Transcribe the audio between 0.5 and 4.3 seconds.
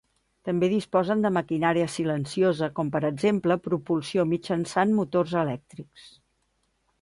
disposen de maquinària silenciosa, com per exemple propulsió